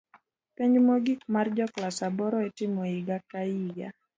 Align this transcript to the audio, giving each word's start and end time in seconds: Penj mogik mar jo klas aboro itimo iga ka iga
Penj 0.55 0.73
mogik 0.87 1.19
mar 1.35 1.47
jo 1.59 1.67
klas 1.75 1.97
aboro 2.07 2.37
itimo 2.49 2.81
iga 2.97 3.17
ka 3.29 3.39
iga 3.63 3.89